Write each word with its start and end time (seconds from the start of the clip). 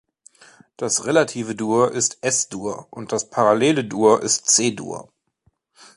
Das 0.77 1.05
relative 1.05 1.53
Dur 1.53 1.91
ist 1.91 2.17
Es-Dur, 2.21 2.87
und 2.89 3.11
das 3.11 3.29
parallele 3.29 3.85
Dur 3.85 4.23
ist 4.23 4.47
C-Dur. 4.49 5.09